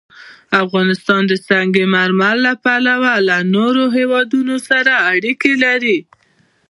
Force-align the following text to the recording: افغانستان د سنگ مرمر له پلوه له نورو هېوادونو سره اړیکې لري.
افغانستان 0.63 1.21
د 1.27 1.33
سنگ 1.47 1.73
مرمر 1.93 2.35
له 2.45 2.53
پلوه 2.63 3.13
له 3.27 3.37
نورو 3.55 3.83
هېوادونو 3.97 4.55
سره 4.69 4.93
اړیکې 5.13 5.53
لري. 5.63 5.97